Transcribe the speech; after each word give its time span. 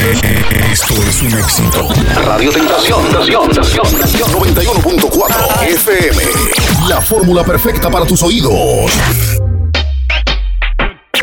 Esto 0.00 0.94
es 0.94 1.20
un 1.20 1.38
éxito. 1.38 1.88
Radio 2.24 2.50
Tentación, 2.50 3.02
Tentación, 3.04 3.50
Tentación, 3.90 4.32
91.4 4.32 5.62
FM. 5.62 6.22
La 6.88 7.02
fórmula 7.02 7.44
perfecta 7.44 7.90
para 7.90 8.06
tus 8.06 8.22
oídos. 8.22 8.92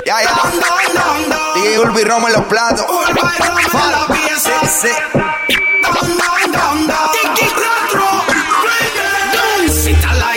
Ya, 0.05 0.21
ya. 0.21 1.55
DJ 1.55 1.79
Ulvi 1.79 2.03
Roma 2.03 2.27
en 2.27 2.33
los 2.33 2.45
platos. 2.45 2.85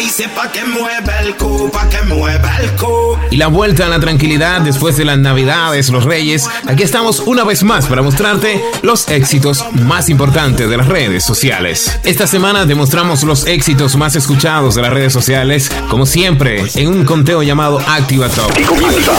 Sí, 0.01 0.09
sí. 0.09 0.25
que 0.53 0.61
el 0.61 1.37
que 1.37 1.99
el 1.99 3.31
Y 3.31 3.37
la 3.37 3.49
vuelta 3.49 3.85
a 3.85 3.89
la 3.89 4.01
tranquilidad 4.01 4.63
después 4.63 4.97
de 4.97 5.05
las 5.05 5.19
navidades, 5.19 5.91
los 5.91 6.05
reyes. 6.05 6.49
Aquí 6.67 6.83
estamos 6.83 7.21
una 7.21 7.45
vez 7.45 7.63
más 7.65 7.87
para 7.87 8.01
mostrarte 8.01 8.63
los 8.81 9.09
éxitos 9.09 9.63
más 9.75 10.09
importantes 10.09 10.71
de 10.71 10.77
las 10.79 10.87
redes 10.87 11.23
sociales. 11.23 11.99
Esta 12.03 12.27
semana 12.27 12.65
demostramos 12.65 13.25
los 13.25 13.47
éxitos 13.47 13.97
más 13.97 14.17
escuchados 14.17 14.75
de 14.75 14.83
las 14.83 14.91
redes 14.91 15.13
sociales, 15.13 15.71
como 15.91 16.07
siempre, 16.07 16.65
en 16.77 16.89
un 16.89 17.05
conteo 17.05 17.43
llamado 17.43 17.79
Activa 17.87 18.29
Top. 18.31 18.51
Y 18.59 18.63
comienza. 18.63 19.13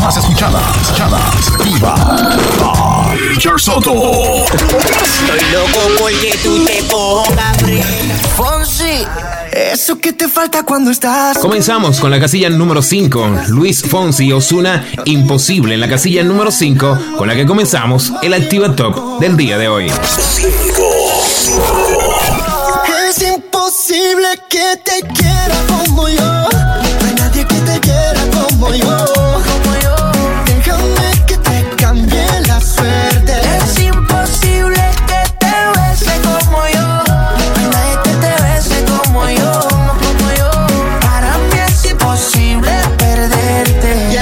Más 0.00 0.16
escuchadas, 0.16 0.62
escuchadas, 0.82 1.48
activa. 1.48 2.71
Soto. 3.42 3.92
Estoy 3.92 5.40
loco 5.52 5.80
porque 5.98 6.32
tú 6.44 6.64
te 6.64 6.80
pongas 6.84 7.56
Fonsi. 8.36 9.04
Eso 9.50 9.98
que 9.98 10.12
te 10.12 10.28
falta 10.28 10.62
cuando 10.62 10.92
estás. 10.92 11.38
Comenzamos 11.38 11.98
con 11.98 12.12
la 12.12 12.20
casilla 12.20 12.48
número 12.50 12.82
5. 12.82 13.30
Luis 13.48 13.82
Fonsi 13.82 14.30
Osuna 14.32 14.86
Imposible 15.06 15.74
en 15.74 15.80
la 15.80 15.88
casilla 15.88 16.22
número 16.22 16.52
5, 16.52 16.98
con 17.18 17.26
la 17.26 17.34
que 17.34 17.44
comenzamos 17.44 18.12
el 18.22 18.32
Activa 18.32 18.76
Top 18.76 19.18
del 19.18 19.36
día 19.36 19.58
de 19.58 19.66
hoy. 19.66 19.90
Es 23.08 23.22
imposible 23.22 24.28
que 24.48 24.76
te 24.84 25.00
quiera 25.14 25.71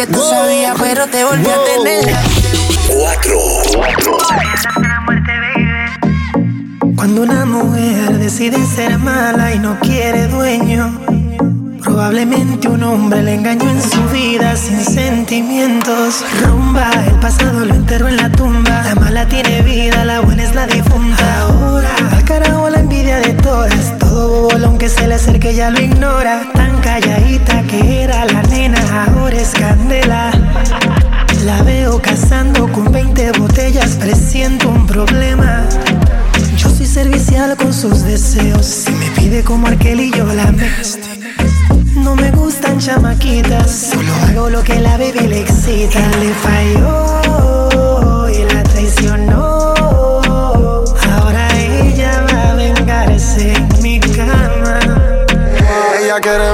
que 0.00 0.06
tú 0.06 0.20
sabías, 0.30 0.74
pero 0.80 1.06
te 1.08 1.22
volví 1.24 1.46
a 1.46 1.58
tener. 1.76 2.16
Cuatro. 2.88 3.38
Cuando 6.96 7.22
una 7.22 7.44
mujer 7.44 8.18
decide 8.18 8.64
ser 8.64 8.98
mala 8.98 9.54
y 9.54 9.58
no 9.58 9.78
quiere 9.80 10.26
dueño, 10.28 10.90
probablemente 11.82 12.68
un 12.68 12.82
hombre 12.82 13.22
le 13.22 13.34
engañó 13.34 13.68
en 13.68 13.82
su 13.82 14.02
vida 14.08 14.56
sin 14.56 14.80
sentimientos. 14.80 16.24
Rumba, 16.44 16.90
el 17.06 17.16
pasado 17.16 17.66
lo 17.66 17.74
enterró 17.74 18.08
en 18.08 18.16
la 18.16 18.32
tumba. 18.32 18.82
La 18.82 18.94
mala 18.94 19.28
tiene 19.28 19.60
vida, 19.60 20.06
la 20.06 20.20
buena 20.20 20.44
es 20.44 20.54
la 20.54 20.66
difunta. 20.66 21.40
Ahora, 21.42 21.90
al 22.12 22.24
carajo 22.24 22.70
la 22.70 22.80
envidia 22.80 23.18
de 23.18 23.34
todas. 23.34 23.98
Todo 23.98 24.48
bolón 24.48 24.78
que 24.78 24.88
se 24.88 25.06
le 25.06 25.16
acerque 25.16 25.54
ya 25.54 25.68
lo 25.68 25.78
ignora. 25.78 26.42
Tan 26.54 26.80
calladita 26.80 27.62
que 27.64 28.02
era 28.02 28.24
la 28.24 28.39
es 29.52 29.60
candela. 29.60 30.30
La 31.44 31.62
veo 31.62 32.00
cazando 32.00 32.70
con 32.72 32.90
20 32.92 33.32
botellas, 33.32 33.96
presiento 33.96 34.68
un 34.68 34.86
problema. 34.86 35.66
Yo 36.56 36.68
soy 36.68 36.86
servicial 36.86 37.56
con 37.56 37.72
sus 37.72 38.04
deseos. 38.04 38.66
Si 38.66 38.90
me 38.92 39.06
pide 39.10 39.42
como 39.42 39.68
aquel 39.68 40.00
y 40.00 40.10
yo 40.10 40.24
la 40.26 40.52
me. 40.52 40.70
No 41.94 42.14
me 42.16 42.30
gustan 42.30 42.78
chamaquitas, 42.78 43.90
solo 43.92 44.12
hago 44.26 44.50
lo 44.50 44.62
que 44.62 44.78
la 44.80 44.96
baby 44.96 45.26
le 45.28 45.40
excita. 45.40 46.00
Le 46.18 46.32
falló 46.34 48.28
y 48.28 48.52
la 48.52 48.62
traicionó. 48.62 49.74
Ahora 51.12 51.48
ella 51.58 52.24
va 52.32 52.50
a 52.50 52.54
vengarse 52.54 53.52
en 53.54 53.82
mi 53.82 54.00
cama. 54.00 54.78
Ella 56.02 56.20
quiere 56.20 56.49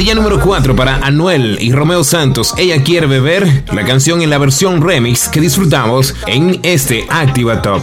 ver 0.00 0.14
número 0.14 0.40
4 0.40 0.74
para 0.74 0.96
Anuel 0.96 1.58
y 1.60 1.72
Romeo 1.72 2.02
Santos. 2.04 2.54
Ella 2.56 2.82
quiere 2.82 3.06
beber 3.06 3.64
la 3.70 3.84
canción 3.84 4.22
en 4.22 4.30
la 4.30 4.38
versión 4.38 4.80
remix 4.80 5.28
que 5.28 5.42
disfrutamos 5.42 6.14
en 6.26 6.58
este 6.62 7.06
Activa 7.10 7.60
Top. 7.60 7.82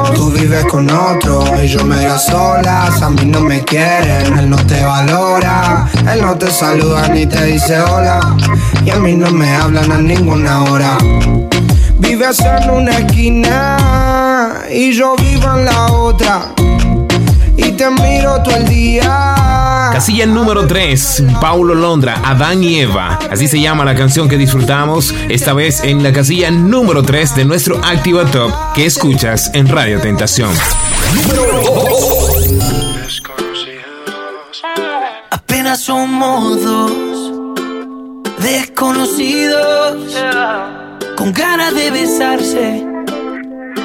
Tú 0.13 0.31
vives 0.31 0.65
con 0.65 0.89
otro 0.89 1.43
y 1.61 1.67
yo 1.67 1.83
medio 1.85 2.17
solas. 2.17 3.01
A 3.01 3.09
mí 3.09 3.25
no 3.25 3.41
me 3.41 3.63
quieren, 3.63 4.37
él 4.37 4.49
no 4.49 4.57
te 4.65 4.83
valora. 4.83 5.87
Él 6.11 6.21
no 6.21 6.37
te 6.37 6.49
saluda 6.51 7.07
ni 7.07 7.25
te 7.25 7.45
dice 7.45 7.79
hola. 7.81 8.19
Y 8.85 8.89
a 8.89 8.97
mí 8.97 9.15
no 9.15 9.31
me 9.31 9.53
hablan 9.55 9.91
a 9.91 9.97
ninguna 9.97 10.63
hora. 10.63 10.97
Vives 11.97 12.39
en 12.39 12.69
una 12.69 12.97
esquina 12.97 14.61
y 14.71 14.91
yo 14.91 15.15
vivo 15.15 15.55
en 15.55 15.65
la 15.65 15.85
otra. 15.91 16.53
Y 17.63 17.71
te 17.73 17.89
miro 17.91 18.41
todo 18.43 18.55
el 18.55 18.67
día. 18.67 19.89
Casilla 19.93 20.25
número 20.25 20.65
3, 20.65 21.23
Paulo 21.39 21.75
Londra, 21.75 22.19
Adán 22.23 22.63
y 22.63 22.79
Eva. 22.79 23.19
Así 23.29 23.47
se 23.47 23.59
llama 23.59 23.85
la 23.85 23.93
canción 23.93 24.27
que 24.27 24.37
disfrutamos, 24.37 25.13
esta 25.29 25.53
vez 25.53 25.83
en 25.83 26.01
la 26.01 26.11
casilla 26.11 26.49
número 26.49 27.03
3 27.03 27.35
de 27.35 27.45
nuestro 27.45 27.79
Activa 27.83 28.25
Top 28.25 28.51
que 28.73 28.85
escuchas 28.87 29.51
en 29.53 29.67
Radio 29.67 29.99
Tentación. 29.99 30.49
Apenas 35.29 35.81
somos 35.81 36.63
dos 36.63 36.91
desconocidos 38.39 40.17
con 41.15 41.31
ganas 41.31 41.75
de 41.75 41.91
besarse, 41.91 42.83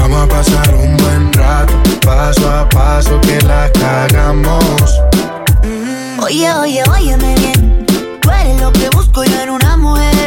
Vamos 0.00 0.22
a 0.22 0.28
pasar 0.28 0.74
un 0.74 0.96
buen 0.96 1.32
rato. 1.32 1.74
Paso 2.04 2.50
a 2.50 2.68
paso 2.68 3.20
que 3.20 3.38
la 3.42 3.70
cagamos. 3.72 5.00
Oye, 6.22 6.52
oye, 6.52 6.82
óyeme 6.90 7.34
bien. 7.36 7.86
Tú 8.20 8.30
eres 8.30 8.60
lo 8.60 8.72
que 8.72 8.88
busco 8.90 9.22
yo 9.24 9.40
en 9.42 9.50
una 9.50 9.76
mujer. 9.76 10.19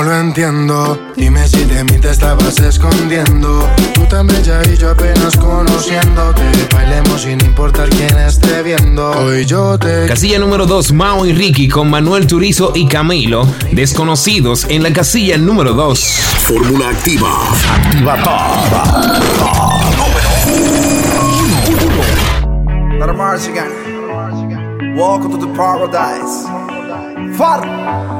No 0.00 0.06
lo 0.06 0.18
entiendo, 0.18 0.98
dime 1.14 1.46
si 1.46 1.62
de 1.64 1.84
mí 1.84 1.98
te 2.00 2.08
estabas 2.08 2.58
escondiendo. 2.58 3.68
Tú 3.92 4.06
tan 4.06 4.26
bella 4.26 4.62
y 4.72 4.74
yo 4.78 4.92
apenas 4.92 5.36
conociéndote. 5.36 6.40
Bailemos 6.72 7.20
sin 7.20 7.38
importar 7.44 7.90
quién 7.90 8.16
esté 8.16 8.62
viendo. 8.62 9.10
Hoy 9.10 9.44
yo 9.44 9.78
te 9.78 10.06
Casilla 10.06 10.38
número 10.38 10.64
2, 10.64 10.94
Mao 10.94 11.26
y 11.26 11.34
Ricky 11.34 11.68
con 11.68 11.90
Manuel 11.90 12.26
Turizo 12.26 12.72
y 12.74 12.86
Camilo, 12.86 13.46
desconocidos 13.72 14.64
en 14.70 14.84
la 14.84 14.90
casilla 14.90 15.36
número 15.36 15.74
2. 15.74 16.00
Fórmula 16.44 16.88
activa. 16.88 17.28
Activa 17.70 18.22
Top. 18.22 18.40
Let 22.98 23.14
march 23.14 23.46
again. 23.46 24.96
Welcome 24.96 25.38
to 25.38 25.46
the 25.46 25.52
paradise. 25.54 26.46
Far. 27.36 28.19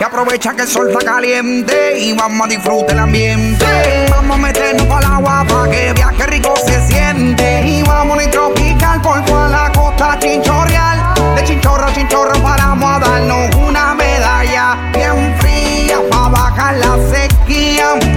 Y 0.00 0.04
aprovecha 0.04 0.54
que 0.54 0.62
el 0.62 0.68
sol 0.68 0.90
está 0.90 1.04
caliente 1.04 1.98
y 1.98 2.12
vamos 2.12 2.46
a 2.46 2.48
disfrutar 2.48 2.92
el 2.92 2.98
ambiente. 2.98 3.64
Vamos 4.10 4.36
a 4.36 4.40
meternos 4.40 4.86
al 4.90 5.04
agua 5.04 5.44
para 5.48 5.70
que 5.70 5.92
viaje 5.92 6.26
rico 6.26 6.54
se 6.66 6.86
siente. 6.88 7.62
Y 7.66 7.82
vamos 7.82 8.18
a 8.22 8.30
tropical 8.30 9.00
por 9.00 9.24
toda 9.24 9.48
la 9.48 9.72
costa 9.72 10.18
chinchorreal. 10.18 11.14
De 11.36 11.44
chinchorro 11.44 11.86
a 11.86 11.92
chinchorro 11.92 12.42
paramos 12.42 12.90
a 12.90 12.98
darnos 12.98 13.54
una 13.56 13.94
medalla 13.94 14.76
bien 14.92 15.34
fría 15.38 15.98
para 16.10 16.28
bajar 16.28 16.76
la 16.76 16.98
sequía. 17.10 18.15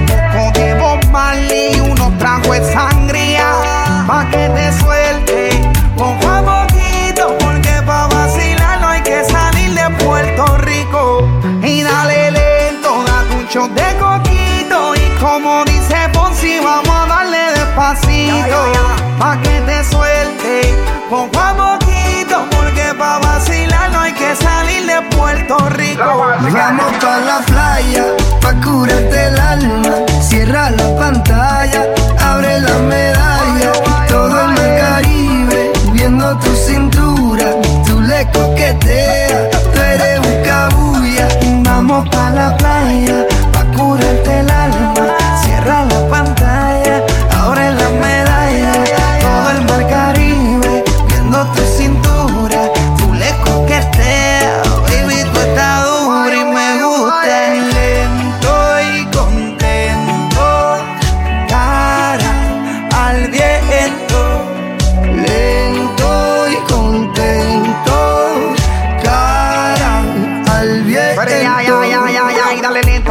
Vamos 26.00 26.94
pa' 27.02 27.18
la 27.20 27.40
playa, 27.46 28.06
pa' 28.42 28.54
curarte 28.64 29.28
el 29.28 29.38
alma. 29.38 29.96
Cierra 30.22 30.70
la 30.72 30.96
pantalla, 30.98 31.84
abre 32.22 32.62
la 32.62 32.78
medalla. 32.78 33.72
Todo 34.08 34.46
en 34.46 34.58
el 34.58 34.80
Caribe, 34.80 35.74
viendo 35.92 36.38
tu 36.38 36.56
cintura. 36.56 37.48
Tú 37.86 38.00
le 38.00 38.26
coqueteas, 38.32 39.50
tú 39.74 39.80
eres 39.82 40.20
un 40.20 40.44
cabulla. 40.44 41.28
Vamos 41.66 42.08
pa' 42.10 42.30
la 42.30 42.56
playa 42.56 43.29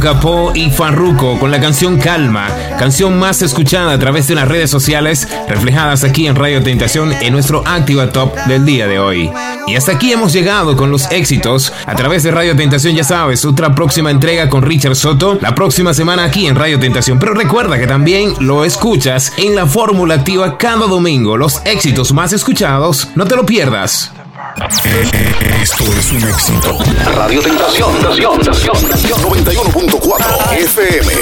Capó 0.00 0.52
y 0.54 0.70
Farruco 0.70 1.38
con 1.38 1.50
la 1.50 1.60
canción 1.60 1.98
Calma, 1.98 2.48
canción 2.78 3.18
más 3.18 3.42
escuchada 3.42 3.92
a 3.92 3.98
través 3.98 4.28
de 4.28 4.34
las 4.34 4.48
redes 4.48 4.70
sociales, 4.70 5.28
reflejadas 5.48 6.04
aquí 6.04 6.26
en 6.26 6.36
Radio 6.36 6.62
Tentación 6.62 7.12
en 7.12 7.32
nuestro 7.32 7.62
Activa 7.66 8.10
Top 8.10 8.34
del 8.46 8.64
día 8.64 8.86
de 8.86 8.98
hoy. 8.98 9.30
Y 9.66 9.76
hasta 9.76 9.92
aquí 9.92 10.12
hemos 10.12 10.32
llegado 10.32 10.76
con 10.76 10.90
los 10.90 11.10
éxitos 11.10 11.72
a 11.86 11.94
través 11.94 12.22
de 12.22 12.30
Radio 12.30 12.56
Tentación, 12.56 12.94
ya 12.94 13.04
sabes, 13.04 13.44
otra 13.44 13.74
próxima 13.74 14.10
entrega 14.10 14.48
con 14.48 14.62
Richard 14.62 14.96
Soto 14.96 15.38
la 15.40 15.54
próxima 15.54 15.92
semana 15.94 16.24
aquí 16.24 16.46
en 16.46 16.56
Radio 16.56 16.78
Tentación. 16.78 17.18
Pero 17.18 17.34
recuerda 17.34 17.78
que 17.78 17.86
también 17.86 18.34
lo 18.40 18.64
escuchas 18.64 19.32
en 19.36 19.54
la 19.54 19.66
fórmula 19.66 20.14
activa 20.14 20.58
cada 20.58 20.86
domingo, 20.86 21.36
los 21.36 21.60
éxitos 21.64 22.12
más 22.12 22.32
escuchados, 22.32 23.08
no 23.14 23.26
te 23.26 23.36
lo 23.36 23.44
pierdas. 23.44 24.12
Esto 24.58 25.84
es 25.84 26.10
un 26.10 26.28
éxito. 26.28 26.78
Radio 27.14 27.40
Tentación, 27.40 27.92
Tentación, 27.92 28.40
Tentación, 28.40 29.20
91.4 29.22 30.52
FM. 30.58 31.12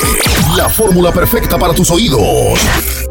La 0.57 0.71
fórmula 0.71 1.13
perfecta 1.13 1.59
para 1.59 1.75
tus 1.75 1.91
oídos. 1.91 3.06